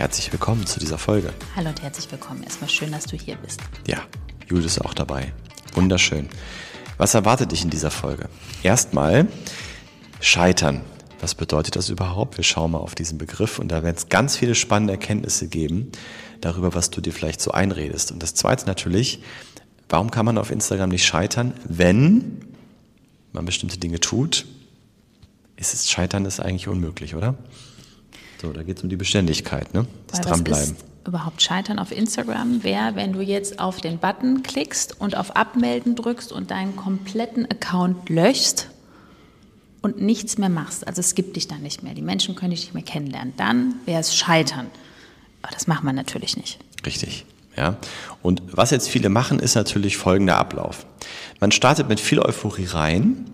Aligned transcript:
Herzlich 0.00 0.32
willkommen 0.32 0.64
zu 0.64 0.80
dieser 0.80 0.96
Folge. 0.96 1.30
Hallo 1.54 1.68
und 1.68 1.82
herzlich 1.82 2.10
willkommen. 2.10 2.42
Erstmal 2.42 2.70
schön, 2.70 2.90
dass 2.90 3.04
du 3.04 3.18
hier 3.18 3.36
bist. 3.36 3.60
Ja, 3.86 3.98
Judith 4.48 4.64
ist 4.64 4.80
auch 4.80 4.94
dabei. 4.94 5.34
Wunderschön. 5.74 6.30
Was 6.96 7.12
erwartet 7.12 7.52
dich 7.52 7.64
in 7.64 7.68
dieser 7.68 7.90
Folge? 7.90 8.30
Erstmal 8.62 9.28
Scheitern. 10.18 10.80
Was 11.20 11.34
bedeutet 11.34 11.76
das 11.76 11.90
überhaupt? 11.90 12.38
Wir 12.38 12.44
schauen 12.44 12.70
mal 12.70 12.78
auf 12.78 12.94
diesen 12.94 13.18
Begriff 13.18 13.58
und 13.58 13.68
da 13.68 13.82
werden 13.82 13.94
es 13.94 14.08
ganz 14.08 14.38
viele 14.38 14.54
spannende 14.54 14.94
Erkenntnisse 14.94 15.48
geben 15.48 15.92
darüber, 16.40 16.74
was 16.74 16.88
du 16.88 17.02
dir 17.02 17.12
vielleicht 17.12 17.42
so 17.42 17.50
einredest. 17.50 18.10
Und 18.10 18.22
das 18.22 18.32
Zweite 18.32 18.64
natürlich, 18.64 19.22
warum 19.90 20.10
kann 20.10 20.24
man 20.24 20.38
auf 20.38 20.50
Instagram 20.50 20.88
nicht 20.88 21.04
scheitern, 21.04 21.52
wenn 21.68 22.40
man 23.34 23.44
bestimmte 23.44 23.76
Dinge 23.76 24.00
tut? 24.00 24.46
Ist 25.56 25.74
es 25.74 25.90
Scheitern 25.90 26.24
ist 26.24 26.40
eigentlich 26.40 26.68
unmöglich, 26.68 27.14
oder? 27.14 27.36
So, 28.40 28.52
da 28.52 28.62
geht 28.62 28.78
es 28.78 28.82
um 28.82 28.88
die 28.88 28.96
Beständigkeit, 28.96 29.74
ne? 29.74 29.86
Das 30.06 30.20
Weil 30.20 30.26
Dranbleiben. 30.26 30.76
überhaupt 31.06 31.42
Scheitern 31.42 31.78
auf 31.78 31.92
Instagram 31.92 32.62
wäre, 32.62 32.94
wenn 32.94 33.12
du 33.12 33.20
jetzt 33.20 33.60
auf 33.60 33.80
den 33.80 33.98
Button 33.98 34.42
klickst 34.42 34.98
und 34.98 35.14
auf 35.16 35.36
Abmelden 35.36 35.94
drückst 35.94 36.32
und 36.32 36.50
deinen 36.50 36.74
kompletten 36.74 37.44
Account 37.50 38.08
löschst 38.08 38.68
und 39.82 40.00
nichts 40.00 40.38
mehr 40.38 40.48
machst. 40.48 40.86
Also 40.86 41.00
es 41.00 41.14
gibt 41.14 41.36
dich 41.36 41.48
dann 41.48 41.60
nicht 41.62 41.82
mehr. 41.82 41.92
Die 41.92 42.02
Menschen 42.02 42.34
können 42.34 42.52
dich 42.52 42.60
nicht 42.60 42.74
mehr 42.74 42.82
kennenlernen. 42.82 43.34
Dann 43.36 43.74
wäre 43.84 44.00
es 44.00 44.16
Scheitern. 44.16 44.66
Aber 45.42 45.52
das 45.52 45.66
macht 45.66 45.84
man 45.84 45.94
natürlich 45.94 46.36
nicht. 46.36 46.58
Richtig. 46.86 47.26
Ja. 47.56 47.76
Und 48.22 48.42
was 48.52 48.70
jetzt 48.70 48.88
viele 48.88 49.10
machen, 49.10 49.38
ist 49.38 49.54
natürlich 49.54 49.98
folgender 49.98 50.38
Ablauf. 50.38 50.86
Man 51.40 51.52
startet 51.52 51.88
mit 51.88 52.00
viel 52.00 52.20
Euphorie 52.20 52.66
rein 52.66 53.26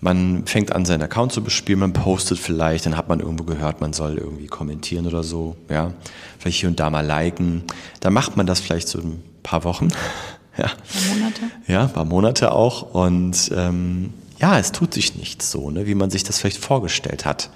man 0.00 0.46
fängt 0.46 0.72
an, 0.72 0.84
seinen 0.84 1.02
Account 1.02 1.32
zu 1.32 1.42
bespielen, 1.42 1.80
man 1.80 1.92
postet 1.92 2.38
vielleicht, 2.38 2.86
dann 2.86 2.96
hat 2.96 3.08
man 3.08 3.20
irgendwo 3.20 3.44
gehört, 3.44 3.80
man 3.80 3.92
soll 3.92 4.16
irgendwie 4.18 4.46
kommentieren 4.46 5.06
oder 5.06 5.22
so, 5.22 5.56
ja, 5.68 5.92
vielleicht 6.38 6.60
hier 6.60 6.68
und 6.68 6.78
da 6.78 6.90
mal 6.90 7.04
liken. 7.04 7.64
Dann 8.00 8.12
macht 8.12 8.36
man 8.36 8.46
das 8.46 8.60
vielleicht 8.60 8.88
so 8.88 9.00
ein 9.00 9.22
paar 9.42 9.64
Wochen, 9.64 9.88
ja. 10.56 10.64
Ein 10.64 10.70
paar 10.76 11.16
Monate? 11.16 11.40
Ja, 11.66 11.82
ein 11.82 11.92
paar 11.92 12.04
Monate 12.04 12.52
auch 12.52 12.94
und 12.94 13.50
ähm, 13.54 14.12
ja, 14.40 14.58
es 14.58 14.72
tut 14.72 14.94
sich 14.94 15.16
nichts 15.16 15.50
so, 15.50 15.70
ne, 15.70 15.86
wie 15.86 15.94
man 15.94 16.10
sich 16.10 16.22
das 16.22 16.38
vielleicht 16.38 16.58
vorgestellt 16.58 17.24
hat. 17.24 17.50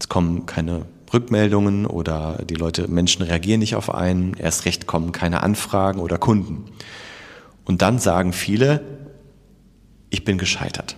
Es 0.00 0.08
kommen 0.08 0.46
keine 0.46 0.86
Rückmeldungen 1.12 1.86
oder 1.86 2.38
die 2.48 2.54
Leute, 2.54 2.88
Menschen 2.88 3.22
reagieren 3.22 3.60
nicht 3.60 3.76
auf 3.76 3.94
einen, 3.94 4.34
erst 4.34 4.64
recht 4.64 4.86
kommen 4.86 5.12
keine 5.12 5.42
Anfragen 5.42 6.00
oder 6.00 6.18
Kunden. 6.18 6.66
Und 7.64 7.82
dann 7.82 7.98
sagen 7.98 8.32
viele, 8.32 8.82
ich 10.10 10.24
bin 10.24 10.38
gescheitert. 10.38 10.96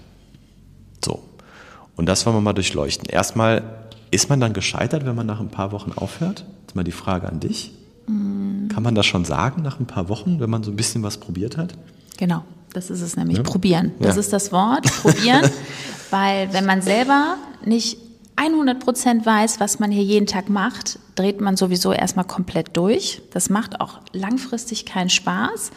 Und 2.00 2.06
das 2.06 2.24
wollen 2.24 2.34
wir 2.34 2.40
mal 2.40 2.54
durchleuchten. 2.54 3.10
Erstmal, 3.10 3.62
ist 4.10 4.30
man 4.30 4.40
dann 4.40 4.54
gescheitert, 4.54 5.04
wenn 5.04 5.14
man 5.14 5.26
nach 5.26 5.38
ein 5.38 5.50
paar 5.50 5.70
Wochen 5.70 5.92
aufhört? 5.94 6.46
Jetzt 6.62 6.74
mal 6.74 6.82
die 6.82 6.92
Frage 6.92 7.28
an 7.28 7.40
dich. 7.40 7.72
Mm. 8.06 8.68
Kann 8.68 8.82
man 8.82 8.94
das 8.94 9.04
schon 9.04 9.26
sagen 9.26 9.60
nach 9.60 9.78
ein 9.80 9.84
paar 9.84 10.08
Wochen, 10.08 10.40
wenn 10.40 10.48
man 10.48 10.62
so 10.62 10.70
ein 10.70 10.76
bisschen 10.76 11.02
was 11.02 11.18
probiert 11.18 11.58
hat? 11.58 11.74
Genau, 12.16 12.42
das 12.72 12.88
ist 12.88 13.02
es 13.02 13.18
nämlich. 13.18 13.36
Ja. 13.36 13.42
Probieren. 13.42 13.92
Das 13.98 14.14
ja. 14.14 14.20
ist 14.20 14.32
das 14.32 14.50
Wort, 14.50 14.84
probieren. 15.02 15.42
weil 16.10 16.50
wenn 16.54 16.64
man 16.64 16.80
selber 16.80 17.36
nicht 17.66 17.98
100 18.36 18.80
Prozent 18.82 19.26
weiß, 19.26 19.60
was 19.60 19.78
man 19.78 19.90
hier 19.90 20.02
jeden 20.02 20.26
Tag 20.26 20.48
macht, 20.48 20.98
dreht 21.16 21.42
man 21.42 21.58
sowieso 21.58 21.92
erstmal 21.92 22.24
komplett 22.24 22.78
durch. 22.78 23.20
Das 23.34 23.50
macht 23.50 23.78
auch 23.78 24.00
langfristig 24.14 24.86
keinen 24.86 25.10
Spaß. 25.10 25.70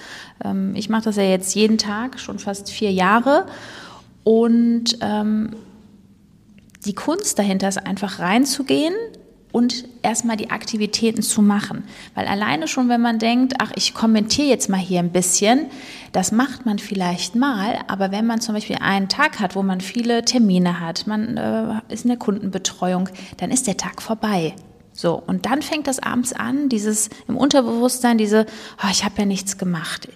Ähm, 0.46 0.74
ich 0.74 0.88
mache 0.88 1.04
das 1.04 1.18
ja 1.18 1.24
jetzt 1.24 1.54
jeden 1.54 1.78
Tag, 1.78 2.18
schon 2.18 2.40
fast 2.40 2.72
vier 2.72 2.94
Jahre. 2.94 3.46
Und 4.24 4.98
ähm, 5.02 5.50
die 6.86 6.96
Kunst 6.96 7.40
dahinter 7.40 7.70
ist 7.70 7.86
einfach 7.86 8.20
reinzugehen 8.20 8.94
und 9.52 9.86
erstmal 10.02 10.36
die 10.36 10.50
Aktivitäten 10.50 11.22
zu 11.22 11.42
machen. 11.42 11.84
Weil 12.16 12.28
alleine 12.28 12.68
schon, 12.68 12.90
wenn 12.90 13.02
man 13.02 13.20
denkt, 13.20 13.54
ach, 13.60 13.72
ich 13.76 13.94
kommentiere 13.94 14.48
jetzt 14.48 14.70
mal 14.70 14.80
hier 14.80 15.00
ein 15.00 15.12
bisschen, 15.12 15.68
das 16.12 16.32
macht 16.32 16.66
man 16.66 16.80
vielleicht 16.80 17.36
mal, 17.36 17.80
aber 17.88 18.12
wenn 18.12 18.26
man 18.26 18.42
zum 18.42 18.56
Beispiel 18.56 18.78
einen 18.78 19.10
Tag 19.10 19.40
hat, 19.40 19.56
wo 19.56 19.62
man 19.62 19.80
viele 19.80 20.26
Termine 20.26 20.80
hat, 20.80 21.06
man 21.06 21.38
äh, 21.38 21.94
ist 21.94 22.06
in 22.06 22.10
der 22.10 22.18
Kundenbetreuung, 22.18 23.10
dann 23.38 23.52
ist 23.52 23.68
der 23.68 23.78
Tag 23.78 24.02
vorbei. 24.02 24.56
So, 24.92 25.16
und 25.16 25.46
dann 25.46 25.62
fängt 25.62 25.88
das 25.88 26.00
abends 26.00 26.34
an, 26.34 26.70
dieses 26.70 27.10
im 27.28 27.38
Unterbewusstsein, 27.38 28.18
diese, 28.18 28.46
oh, 28.84 28.88
ich 28.92 29.04
habe 29.06 29.16
ja 29.20 29.26
nichts 29.26 29.58
gemacht. 29.58 30.08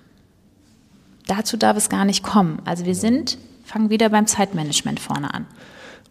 Dazu 1.27 1.57
darf 1.57 1.77
es 1.77 1.89
gar 1.89 2.05
nicht 2.05 2.23
kommen. 2.23 2.61
Also 2.65 2.85
wir 2.85 2.95
sind 2.95 3.37
fangen 3.67 3.89
wieder 3.89 4.09
beim 4.09 4.25
Zeitmanagement 4.25 4.99
vorne 4.99 5.33
an. 5.33 5.45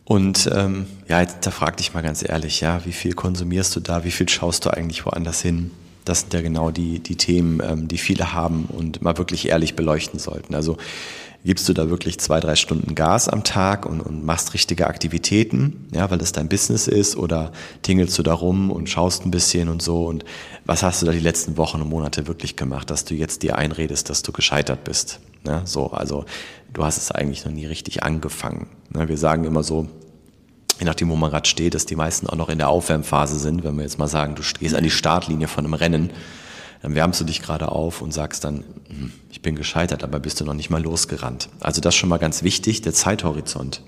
Und 0.07 0.49
ähm, 0.55 0.87
ja, 1.09 1.21
jetzt 1.21 1.45
da 1.45 1.51
frag 1.51 1.79
dich 1.79 1.93
mal 1.93 2.01
ganz 2.01 2.27
ehrlich, 2.27 2.61
ja, 2.61 2.85
wie 2.87 2.93
viel 2.93 3.13
konsumierst 3.13 3.75
du 3.75 3.81
da, 3.81 4.05
wie 4.05 4.13
viel 4.13 4.29
schaust 4.29 4.65
du 4.65 4.71
eigentlich 4.71 5.05
woanders 5.05 5.43
hin? 5.43 5.73
Das 6.05 6.21
sind 6.21 6.33
ja 6.33 6.43
genau 6.43 6.71
die, 6.71 7.01
die 7.01 7.17
Themen, 7.17 7.61
ähm, 7.61 7.89
die 7.89 7.99
viele 7.99 8.33
haben 8.33 8.67
und 8.67 9.03
mal 9.03 9.19
wirklich 9.19 9.49
ehrlich 9.49 9.75
beleuchten 9.75 10.21
sollten. 10.21 10.55
Also 10.55 10.77
gibst 11.47 11.69
du 11.69 11.73
da 11.73 11.89
wirklich 11.89 12.19
zwei, 12.19 12.41
drei 12.41 12.57
Stunden 12.57 12.95
Gas 12.95 13.29
am 13.29 13.45
Tag 13.45 13.87
und, 13.87 14.01
und 14.01 14.25
machst 14.25 14.53
richtige 14.53 14.87
Aktivitäten, 14.89 15.89
ja, 15.95 16.11
weil 16.11 16.19
das 16.19 16.33
dein 16.33 16.49
Business 16.49 16.89
ist 16.89 17.17
oder 17.17 17.53
tingelst 17.83 18.19
du 18.19 18.23
da 18.23 18.35
rum 18.35 18.71
und 18.71 18.91
schaust 18.91 19.25
ein 19.25 19.31
bisschen 19.31 19.69
und 19.69 19.81
so 19.81 20.07
und 20.07 20.25
was 20.65 20.83
hast 20.83 21.01
du 21.01 21.07
da 21.07 21.13
die 21.13 21.21
letzten 21.21 21.57
Wochen 21.57 21.81
und 21.81 21.89
Monate 21.89 22.27
wirklich 22.27 22.57
gemacht, 22.57 22.91
dass 22.91 23.05
du 23.05 23.15
jetzt 23.15 23.43
dir 23.43 23.57
einredest, 23.57 24.11
dass 24.11 24.23
du 24.23 24.33
gescheitert 24.33 24.85
bist? 24.85 25.21
Ja, 25.47 25.63
so, 25.65 25.93
also 25.93 26.25
du 26.73 26.85
hast 26.85 26.99
es 26.99 27.13
eigentlich 27.13 27.45
noch 27.45 27.53
nie 27.53 27.67
richtig 27.67 28.03
angefangen. 28.03 28.69
Ja, 28.95 29.09
wir 29.09 29.17
sagen 29.17 29.45
immer 29.45 29.63
so, 29.63 29.89
je 30.79 30.85
nachdem, 30.85 31.09
wo 31.09 31.17
man 31.17 31.31
gerade 31.31 31.49
steht, 31.49 31.75
dass 31.75 31.87
die 31.87 31.97
meisten 31.97 32.27
auch 32.27 32.37
noch 32.37 32.49
in 32.49 32.59
der 32.59 32.69
Aufwärmphase 32.69 33.39
sind. 33.39 33.65
Wenn 33.65 33.77
wir 33.77 33.83
jetzt 33.83 33.99
mal 33.99 34.09
sagen, 34.09 34.35
du 34.35 34.43
stehst 34.43 34.75
an 34.75 34.83
die 34.83 34.91
Startlinie 34.91 35.49
von 35.49 35.65
einem 35.65 35.75
Rennen, 35.75 36.11
dann 36.83 36.95
wärmst 36.95 37.21
du 37.21 37.25
dich 37.25 37.43
gerade 37.43 37.71
auf 37.71 38.03
und 38.03 38.13
sagst 38.13 38.45
dann, 38.45 38.65
hm, 38.89 39.13
ich 39.31 39.43
bin 39.43 39.57
gescheitert, 39.57 40.05
aber 40.05 40.21
bist 40.21 40.41
du 40.41 40.45
noch 40.45 40.55
nicht 40.55 40.71
mal 40.71 40.83
losgerannt. 40.83 41.49
Also 41.61 41.81
das 41.81 41.95
schon 41.95 42.09
mal 42.09 42.19
ganz 42.19 42.43
wichtig, 42.43 42.83
der 42.83 42.93
Zeithorizont. 42.93 43.83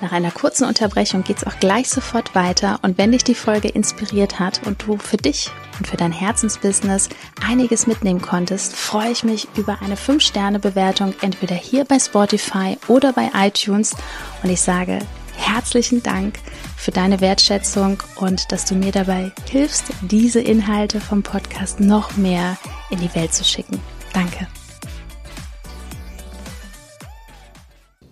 Nach 0.00 0.12
einer 0.12 0.30
kurzen 0.30 0.64
Unterbrechung 0.64 1.24
geht 1.24 1.38
es 1.38 1.46
auch 1.46 1.58
gleich 1.58 1.90
sofort 1.90 2.34
weiter 2.34 2.78
und 2.82 2.96
wenn 2.98 3.12
dich 3.12 3.24
die 3.24 3.34
Folge 3.34 3.68
inspiriert 3.68 4.38
hat 4.38 4.66
und 4.66 4.82
du 4.86 4.96
für 4.96 5.16
dich 5.16 5.50
und 5.78 5.86
für 5.86 5.96
dein 5.96 6.12
Herzensbusiness 6.12 7.08
einiges 7.46 7.86
mitnehmen 7.86 8.22
konntest, 8.22 8.74
freue 8.74 9.10
ich 9.10 9.24
mich 9.24 9.48
über 9.56 9.82
eine 9.82 9.96
5-Sterne-Bewertung 9.96 11.14
entweder 11.20 11.56
hier 11.56 11.84
bei 11.84 11.98
Spotify 11.98 12.78
oder 12.86 13.12
bei 13.12 13.30
iTunes 13.34 13.94
und 14.42 14.50
ich 14.50 14.60
sage 14.60 15.00
herzlichen 15.38 16.02
Dank 16.02 16.38
für 16.76 16.90
deine 16.90 17.20
Wertschätzung 17.20 18.02
und 18.16 18.52
dass 18.52 18.64
du 18.64 18.74
mir 18.74 18.92
dabei 18.92 19.32
hilfst, 19.48 19.86
diese 20.02 20.40
Inhalte 20.40 21.00
vom 21.00 21.22
Podcast 21.22 21.80
noch 21.80 22.16
mehr 22.16 22.58
in 22.90 22.98
die 22.98 23.14
Welt 23.14 23.32
zu 23.32 23.44
schicken. 23.44 23.80
Danke. 24.12 24.46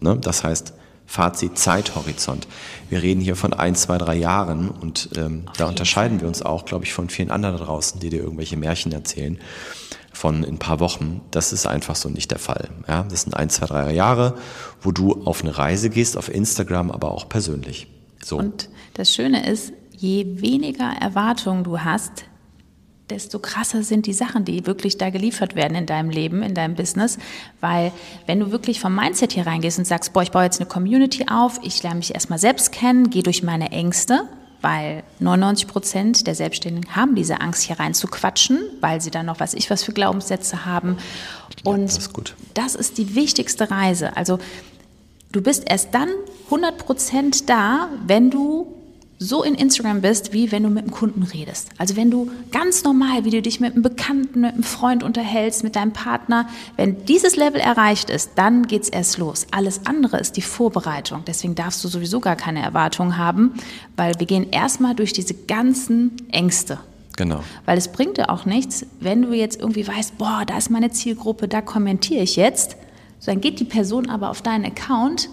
Ne, 0.01 0.17
das 0.19 0.45
heißt, 0.45 0.73
Fazit 1.07 1.57
Zeithorizont. 1.57 2.47
Wir 2.91 3.03
reden 3.03 3.21
hier 3.21 3.37
von 3.37 3.53
ein, 3.53 3.75
zwei, 3.75 3.97
drei 3.97 4.17
Jahren 4.17 4.71
und 4.71 5.11
ähm, 5.17 5.45
da 5.57 5.67
unterscheiden 5.67 6.21
wir 6.21 6.29
uns 6.29 6.43
auch, 6.43 6.65
glaube 6.65 6.85
ich, 6.85 6.93
von 6.93 7.09
vielen 7.09 7.31
anderen 7.31 7.57
da 7.57 7.65
draußen, 7.65 8.01
die 8.01 8.11
dir 8.11 8.21
irgendwelche 8.21 8.57
Märchen 8.57 8.93
erzählen 8.93 9.39
von 10.13 10.45
ein 10.45 10.59
paar 10.59 10.81
Wochen. 10.81 11.21
Das 11.31 11.53
ist 11.53 11.67
einfach 11.67 11.95
so 11.95 12.09
nicht 12.09 12.31
der 12.31 12.39
Fall. 12.39 12.71
Ja, 12.89 13.05
das 13.05 13.23
sind 13.23 13.37
ein, 13.37 13.51
zwei, 13.51 13.67
drei 13.67 13.93
Jahre, 13.93 14.37
wo 14.81 14.91
du 14.91 15.25
auf 15.25 15.43
eine 15.43 15.57
Reise 15.57 15.91
gehst, 15.91 16.17
auf 16.17 16.33
Instagram, 16.33 16.91
aber 16.91 17.13
auch 17.13 17.29
persönlich. 17.29 17.87
So. 18.25 18.39
Und 18.39 18.69
das 18.95 19.13
Schöne 19.13 19.49
ist, 19.49 19.73
je 19.93 20.41
weniger 20.41 20.91
Erwartungen 21.01 21.65
du 21.65 21.81
hast, 21.81 22.25
desto 23.11 23.39
krasser 23.39 23.83
sind 23.83 24.07
die 24.07 24.13
Sachen, 24.13 24.45
die 24.45 24.67
wirklich 24.67 24.99
da 24.99 25.11
geliefert 25.11 25.55
werden 25.55 25.77
in 25.77 25.87
deinem 25.87 26.11
Leben, 26.11 26.43
in 26.43 26.55
deinem 26.55 26.75
Business. 26.75 27.19
Weil 27.61 27.93
wenn 28.27 28.41
du 28.41 28.51
wirklich 28.51 28.81
vom 28.81 28.95
Mindset 28.95 29.33
hier 29.33 29.47
reingehst 29.47 29.79
und 29.79 29.85
sagst, 29.85 30.13
boah, 30.13 30.23
ich 30.23 30.33
baue 30.33 30.45
jetzt 30.45 30.61
eine 30.61 30.69
Community 30.69 31.27
auf, 31.29 31.61
ich 31.63 31.83
lerne 31.83 31.99
mich 31.99 32.15
erstmal 32.15 32.39
selbst 32.39 32.73
kennen, 32.73 33.11
gehe 33.11 33.23
durch 33.23 33.43
meine 33.43 33.71
Ängste, 33.71 34.23
weil 34.61 35.05
99 35.21 35.69
Prozent 35.69 36.27
der 36.27 36.35
Selbstständigen 36.35 36.97
haben 36.97 37.15
diese 37.15 37.41
Angst, 37.41 37.63
hier 37.63 37.79
rein 37.79 37.95
zu 37.95 38.09
quatschen, 38.09 38.59
weil 38.81 39.01
sie 39.01 39.11
dann 39.11 39.27
noch, 39.27 39.39
was 39.39 39.55
ich 39.55 39.71
was 39.71 39.85
für 39.85 39.93
Glaubenssätze 39.93 40.65
haben. 40.65 40.99
Und 41.63 41.79
ja, 41.79 41.85
das, 41.85 41.99
ist 41.99 42.35
das 42.55 42.75
ist 42.75 42.99
die 42.99 43.15
wichtigste 43.15 43.71
Reise. 43.71 44.17
Also 44.17 44.39
du 45.31 45.43
bist 45.43 45.65
erst 45.69 45.95
dann 45.95 46.09
100 46.47 46.79
Prozent 46.79 47.49
da, 47.49 47.89
wenn 48.05 48.31
du 48.31 48.76
so 49.19 49.43
in 49.43 49.55
Instagram 49.55 50.03
bist, 50.03 50.33
wie 50.33 50.53
wenn 50.53 50.63
du 50.63 50.69
mit 50.69 50.85
einem 50.85 50.93
Kunden 50.93 51.23
redest. 51.23 51.71
Also 51.79 51.97
wenn 51.97 52.11
du 52.11 52.31
ganz 52.53 52.85
normal, 52.85 53.25
wie 53.25 53.31
du 53.31 53.41
dich 53.41 53.61
mit 53.61 53.73
einem 53.73 53.83
Bekannten, 53.83 54.43
mit 54.43 54.55
einem 54.55 54.63
Freund 54.63 55.03
unterhältst, 55.03 55.65
mit 55.65 55.77
deinem 55.77 55.93
Partner, 55.93 56.49
wenn 56.77 57.05
dieses 57.07 57.37
Level 57.37 57.61
erreicht 57.61 58.11
ist, 58.11 58.33
dann 58.35 58.67
geht's 58.67 58.89
erst 58.89 59.19
los. 59.19 59.47
Alles 59.53 59.87
andere 59.87 60.19
ist 60.19 60.37
die 60.37 60.43
Vorbereitung. 60.43 61.23
Deswegen 61.27 61.55
darfst 61.55 61.83
du 61.83 61.89
sowieso 61.89 62.21
gar 62.21 62.37
keine 62.37 62.63
Erwartungen 62.63 63.17
haben, 63.17 63.55
weil 63.97 64.19
wir 64.19 64.27
gehen 64.27 64.51
erstmal 64.51 64.95
durch 64.95 65.13
diese 65.13 65.35
ganzen 65.35 66.13
Ängste. 66.31 66.79
Genau. 67.17 67.43
Weil 67.65 67.79
es 67.79 67.89
bringt 67.89 68.19
dir 68.19 68.29
auch 68.29 68.45
nichts, 68.45 68.85
wenn 69.01 69.23
du 69.23 69.33
jetzt 69.33 69.59
irgendwie 69.59 69.89
weißt, 69.89 70.19
boah, 70.19 70.45
da 70.47 70.59
ist 70.59 70.71
meine 70.71 70.91
Zielgruppe, 70.91 71.49
da 71.49 71.63
kommentiere 71.63 72.23
ich 72.23 72.37
jetzt. 72.37 72.77
So, 73.21 73.31
dann 73.33 73.41
geht 73.41 73.59
die 73.61 73.65
Person 73.65 74.11
aber 74.11 74.29
auf 74.29 74.43
deinen 74.43 74.67
Account 74.67 75.31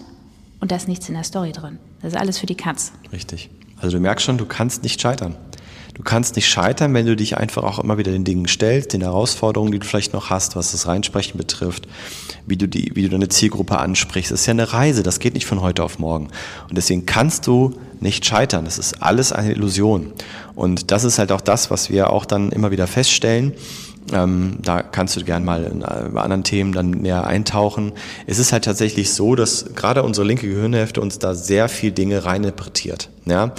und 0.60 0.70
da 0.70 0.76
ist 0.76 0.88
nichts 0.88 1.08
in 1.10 1.14
der 1.14 1.24
Story 1.24 1.52
drin. 1.52 1.78
Das 2.00 2.14
ist 2.14 2.18
alles 2.18 2.38
für 2.38 2.46
die 2.46 2.54
Katz. 2.54 2.92
Richtig. 3.12 3.50
Also 3.80 3.96
du 3.96 4.00
merkst 4.00 4.24
schon, 4.24 4.38
du 4.38 4.46
kannst 4.46 4.82
nicht 4.82 5.00
scheitern. 5.00 5.36
Du 5.94 6.02
kannst 6.02 6.34
nicht 6.34 6.48
scheitern, 6.48 6.92
wenn 6.92 7.06
du 7.06 7.14
dich 7.14 7.38
einfach 7.38 7.62
auch 7.62 7.78
immer 7.78 7.98
wieder 7.98 8.10
den 8.10 8.24
Dingen 8.24 8.48
stellst, 8.48 8.92
den 8.92 9.02
Herausforderungen, 9.02 9.70
die 9.70 9.78
du 9.78 9.86
vielleicht 9.86 10.12
noch 10.12 10.28
hast, 10.28 10.56
was 10.56 10.72
das 10.72 10.88
Reinsprechen 10.88 11.38
betrifft, 11.38 11.86
wie 12.46 12.56
du, 12.56 12.66
die, 12.66 12.90
wie 12.96 13.02
du 13.02 13.10
deine 13.10 13.28
Zielgruppe 13.28 13.78
ansprichst. 13.78 14.32
Das 14.32 14.40
ist 14.40 14.46
ja 14.46 14.50
eine 14.50 14.72
Reise, 14.72 15.04
das 15.04 15.20
geht 15.20 15.34
nicht 15.34 15.46
von 15.46 15.60
heute 15.60 15.84
auf 15.84 16.00
morgen. 16.00 16.28
Und 16.68 16.76
deswegen 16.76 17.06
kannst 17.06 17.46
du 17.46 17.74
nicht 18.00 18.26
scheitern. 18.26 18.64
Das 18.64 18.78
ist 18.78 19.02
alles 19.02 19.32
eine 19.32 19.52
Illusion. 19.52 20.12
Und 20.56 20.90
das 20.90 21.04
ist 21.04 21.20
halt 21.20 21.30
auch 21.30 21.40
das, 21.40 21.70
was 21.70 21.90
wir 21.90 22.10
auch 22.10 22.26
dann 22.26 22.50
immer 22.50 22.72
wieder 22.72 22.88
feststellen. 22.88 23.52
Ähm, 24.12 24.58
da 24.60 24.82
kannst 24.82 25.16
du 25.16 25.24
gern 25.24 25.44
mal 25.44 25.64
in, 25.64 25.80
äh, 25.80 26.10
bei 26.12 26.20
anderen 26.20 26.44
Themen 26.44 26.72
dann 26.72 26.90
näher 26.90 27.26
eintauchen. 27.26 27.92
Es 28.26 28.38
ist 28.38 28.52
halt 28.52 28.64
tatsächlich 28.64 29.12
so, 29.14 29.34
dass 29.34 29.74
gerade 29.74 30.02
unsere 30.02 30.26
linke 30.26 30.46
Gehirnhälfte 30.46 31.00
uns 31.00 31.18
da 31.18 31.34
sehr 31.34 31.68
viel 31.68 31.90
Dinge 31.90 32.24
reininterpretiert. 32.24 33.08
Ja? 33.24 33.52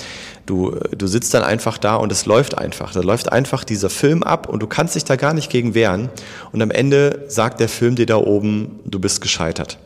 Du, 0.46 0.78
du 0.96 1.08
sitzt 1.08 1.34
dann 1.34 1.42
einfach 1.42 1.80
da 1.80 1.96
und 1.96 2.12
es 2.12 2.28
läuft 2.28 2.58
einfach. 2.58 2.94
Da 2.94 3.02
läuft 3.02 3.32
einfach 3.32 3.64
dieser 3.64 3.90
Film 3.90 4.22
ab 4.22 4.48
und 4.48 4.62
du 4.62 4.68
kannst 4.68 4.94
dich 4.94 5.04
da 5.04 5.16
gar 5.16 5.34
nicht 5.34 5.50
gegen 5.50 5.74
wehren. 5.74 6.10
Und 6.52 6.62
am 6.62 6.70
Ende 6.70 7.26
sagt 7.28 7.60
der 7.60 7.70
Film 7.70 7.96
dir 7.96 8.06
da 8.06 8.18
oben, 8.18 8.80
du 8.86 9.00
bist 9.00 9.22
gescheitert. 9.22 9.80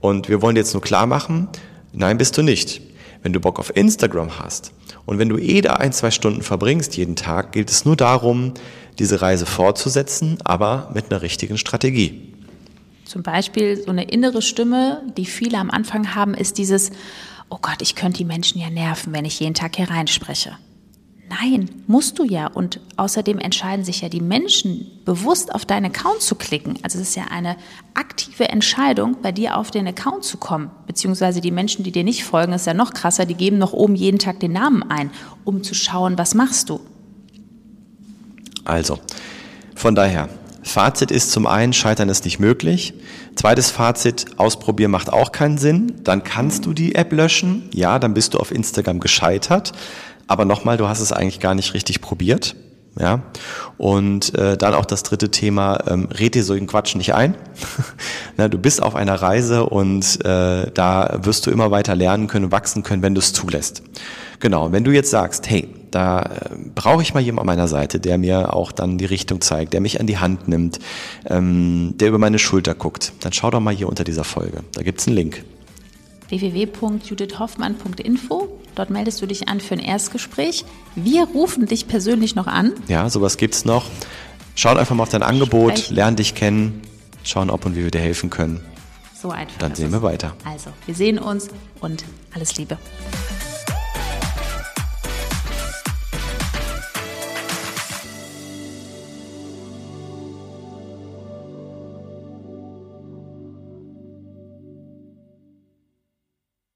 Und 0.00 0.28
wir 0.28 0.42
wollen 0.42 0.56
jetzt 0.56 0.74
nur 0.74 0.82
klar 0.82 1.06
machen, 1.06 1.48
nein, 1.92 2.18
bist 2.18 2.36
du 2.36 2.42
nicht. 2.42 2.82
Wenn 3.22 3.32
du 3.32 3.40
Bock 3.40 3.58
auf 3.58 3.74
Instagram 3.74 4.38
hast 4.38 4.72
und 5.04 5.18
wenn 5.18 5.28
du 5.28 5.38
eh 5.38 5.60
da 5.60 5.74
ein, 5.74 5.92
zwei 5.92 6.10
Stunden 6.10 6.42
verbringst 6.42 6.96
jeden 6.96 7.16
Tag, 7.16 7.52
gilt 7.52 7.70
es 7.70 7.84
nur 7.84 7.96
darum, 7.96 8.52
diese 8.98 9.22
Reise 9.22 9.46
fortzusetzen, 9.46 10.38
aber 10.44 10.90
mit 10.94 11.10
einer 11.10 11.22
richtigen 11.22 11.58
Strategie. 11.58 12.32
Zum 13.04 13.22
Beispiel 13.22 13.80
so 13.80 13.90
eine 13.90 14.04
innere 14.04 14.42
Stimme, 14.42 15.02
die 15.16 15.26
viele 15.26 15.58
am 15.58 15.70
Anfang 15.70 16.14
haben, 16.14 16.34
ist 16.34 16.58
dieses, 16.58 16.90
oh 17.48 17.58
Gott, 17.60 17.80
ich 17.80 17.94
könnte 17.94 18.18
die 18.18 18.24
Menschen 18.24 18.60
ja 18.60 18.68
nerven, 18.68 19.12
wenn 19.12 19.24
ich 19.24 19.38
jeden 19.38 19.54
Tag 19.54 19.76
hier 19.76 19.90
reinspreche. 19.90 20.56
Nein, 21.28 21.70
musst 21.86 22.18
du 22.18 22.24
ja. 22.24 22.46
Und 22.46 22.80
außerdem 22.96 23.38
entscheiden 23.38 23.84
sich 23.84 24.00
ja 24.00 24.08
die 24.08 24.20
Menschen, 24.20 24.86
bewusst 25.04 25.54
auf 25.54 25.64
deinen 25.64 25.86
Account 25.86 26.22
zu 26.22 26.36
klicken. 26.36 26.78
Also 26.82 26.98
es 26.98 27.08
ist 27.08 27.16
ja 27.16 27.24
eine 27.30 27.56
aktive 27.94 28.48
Entscheidung, 28.48 29.16
bei 29.22 29.32
dir 29.32 29.56
auf 29.56 29.70
den 29.70 29.88
Account 29.88 30.24
zu 30.24 30.36
kommen. 30.36 30.70
Beziehungsweise 30.86 31.40
die 31.40 31.50
Menschen, 31.50 31.84
die 31.84 31.90
dir 31.90 32.04
nicht 32.04 32.24
folgen, 32.24 32.52
ist 32.52 32.66
ja 32.66 32.74
noch 32.74 32.92
krasser, 32.92 33.26
die 33.26 33.34
geben 33.34 33.58
noch 33.58 33.72
oben 33.72 33.96
jeden 33.96 34.18
Tag 34.18 34.38
den 34.38 34.52
Namen 34.52 34.84
ein, 34.84 35.10
um 35.44 35.64
zu 35.64 35.74
schauen, 35.74 36.16
was 36.16 36.34
machst 36.34 36.70
du. 36.70 36.80
Also, 38.66 38.98
von 39.74 39.94
daher, 39.94 40.28
Fazit 40.62 41.12
ist 41.12 41.30
zum 41.30 41.46
einen, 41.46 41.72
Scheitern 41.72 42.08
ist 42.08 42.24
nicht 42.24 42.40
möglich. 42.40 42.92
Zweites 43.36 43.70
Fazit, 43.70 44.26
ausprobieren 44.36 44.90
macht 44.90 45.12
auch 45.12 45.30
keinen 45.30 45.58
Sinn. 45.58 45.92
Dann 46.02 46.24
kannst 46.24 46.66
du 46.66 46.72
die 46.72 46.96
App 46.96 47.12
löschen. 47.12 47.68
Ja, 47.72 47.98
dann 48.00 48.14
bist 48.14 48.34
du 48.34 48.38
auf 48.38 48.50
Instagram 48.50 48.98
gescheitert. 48.98 49.72
Aber 50.26 50.44
nochmal, 50.44 50.76
du 50.76 50.88
hast 50.88 51.00
es 51.00 51.12
eigentlich 51.12 51.38
gar 51.38 51.54
nicht 51.54 51.72
richtig 51.72 52.00
probiert. 52.00 52.56
Ja, 52.98 53.24
und 53.76 54.34
äh, 54.38 54.56
dann 54.56 54.72
auch 54.72 54.86
das 54.86 55.02
dritte 55.02 55.30
Thema, 55.30 55.84
ähm, 55.86 56.08
red 56.18 56.34
dir 56.34 56.42
so 56.42 56.54
einen 56.54 56.66
Quatsch 56.66 56.96
nicht 56.96 57.14
ein. 57.14 57.34
Na, 58.38 58.48
du 58.48 58.56
bist 58.56 58.82
auf 58.82 58.94
einer 58.94 59.16
Reise 59.16 59.66
und 59.66 60.24
äh, 60.24 60.70
da 60.72 61.18
wirst 61.22 61.46
du 61.46 61.50
immer 61.50 61.70
weiter 61.70 61.94
lernen 61.94 62.26
können, 62.26 62.52
wachsen 62.52 62.82
können, 62.82 63.02
wenn 63.02 63.14
du 63.14 63.18
es 63.18 63.34
zulässt. 63.34 63.82
Genau, 64.40 64.72
wenn 64.72 64.82
du 64.82 64.92
jetzt 64.92 65.10
sagst, 65.10 65.48
hey, 65.50 65.68
da 65.96 66.20
äh, 66.20 66.50
brauche 66.74 67.00
ich 67.00 67.14
mal 67.14 67.20
jemanden 67.20 67.48
an 67.48 67.56
meiner 67.56 67.68
Seite, 67.68 67.98
der 67.98 68.18
mir 68.18 68.52
auch 68.52 68.70
dann 68.70 68.98
die 68.98 69.06
Richtung 69.06 69.40
zeigt, 69.40 69.72
der 69.72 69.80
mich 69.80 69.98
an 69.98 70.06
die 70.06 70.18
Hand 70.18 70.46
nimmt, 70.46 70.78
ähm, 71.24 71.94
der 71.96 72.08
über 72.08 72.18
meine 72.18 72.38
Schulter 72.38 72.74
guckt, 72.74 73.14
dann 73.20 73.32
schau 73.32 73.50
doch 73.50 73.60
mal 73.60 73.74
hier 73.74 73.88
unter 73.88 74.04
dieser 74.04 74.24
Folge. 74.24 74.62
Da 74.74 74.82
gibt's 74.82 75.06
einen 75.06 75.16
Link 75.16 75.42
www.judithhoffmann.info. 76.28 78.48
Dort 78.74 78.90
meldest 78.90 79.22
du 79.22 79.26
dich 79.26 79.48
an 79.48 79.60
für 79.60 79.74
ein 79.74 79.80
Erstgespräch. 79.80 80.64
Wir 80.96 81.22
rufen 81.22 81.66
dich 81.66 81.86
persönlich 81.86 82.34
noch 82.34 82.48
an. 82.48 82.72
Ja, 82.88 83.08
sowas 83.08 83.36
gibt's 83.38 83.64
noch. 83.64 83.84
Schau 84.56 84.74
einfach 84.74 84.96
mal 84.96 85.04
auf 85.04 85.08
dein 85.08 85.22
Angebot, 85.22 85.78
Sprechen. 85.78 85.94
lern 85.94 86.16
dich 86.16 86.34
kennen, 86.34 86.82
schauen, 87.22 87.48
ob 87.48 87.64
und 87.64 87.76
wie 87.76 87.84
wir 87.84 87.92
dir 87.92 88.00
helfen 88.00 88.28
können. 88.28 88.60
So 89.14 89.30
einfach. 89.30 89.56
Dann 89.60 89.76
sehen 89.76 89.92
wir 89.92 90.02
weiter. 90.02 90.34
Also, 90.44 90.70
wir 90.84 90.96
sehen 90.96 91.20
uns 91.20 91.48
und 91.80 92.04
alles 92.34 92.56
Liebe. 92.56 92.76